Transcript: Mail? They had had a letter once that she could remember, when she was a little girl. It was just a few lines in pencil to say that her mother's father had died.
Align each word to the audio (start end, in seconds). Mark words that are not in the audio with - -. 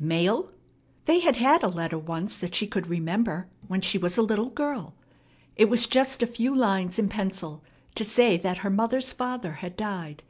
Mail? 0.00 0.50
They 1.04 1.20
had 1.20 1.36
had 1.36 1.62
a 1.62 1.68
letter 1.68 1.96
once 2.00 2.38
that 2.38 2.52
she 2.52 2.66
could 2.66 2.88
remember, 2.88 3.46
when 3.68 3.80
she 3.80 3.96
was 3.96 4.18
a 4.18 4.22
little 4.22 4.48
girl. 4.50 4.96
It 5.54 5.66
was 5.68 5.86
just 5.86 6.20
a 6.20 6.26
few 6.26 6.52
lines 6.52 6.98
in 6.98 7.08
pencil 7.08 7.62
to 7.94 8.02
say 8.02 8.36
that 8.38 8.58
her 8.66 8.70
mother's 8.70 9.12
father 9.12 9.52
had 9.62 9.76
died. 9.76 10.24